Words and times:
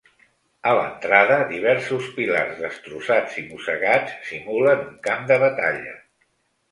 A 0.67 0.69
l’entrada, 0.77 1.35
diversos 1.49 2.07
pilars 2.15 2.55
destrossats 2.61 3.35
i 3.41 3.43
mossegats 3.51 4.15
simulen 4.31 4.81
un 4.87 4.97
camp 5.09 5.29
de 5.33 5.39
batalla. 5.45 5.93